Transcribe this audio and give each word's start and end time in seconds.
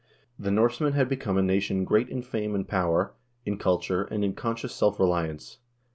The 0.39 0.49
Norsemen 0.49 0.93
had 0.93 1.07
become 1.07 1.37
a 1.37 1.43
nation 1.43 1.85
great 1.85 2.09
in 2.09 2.23
fame 2.23 2.55
and 2.55 2.67
power, 2.67 3.13
in 3.45 3.59
culture, 3.59 4.05
and 4.05 4.25
in 4.25 4.33
conscious 4.33 4.73
self 4.73 4.99
reliance. 4.99 5.59